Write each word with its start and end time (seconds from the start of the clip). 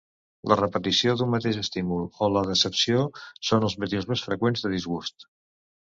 La 0.51 0.55
repetició 0.59 1.13
d'un 1.19 1.29
mateix 1.33 1.59
estímul 1.65 2.09
o 2.23 2.31
la 2.37 2.45
decepció 2.49 3.07
són 3.53 3.71
els 3.71 3.79
motius 3.85 4.13
més 4.15 4.29
freqüents 4.31 4.67
de 4.69 4.77
disgust. 4.79 5.33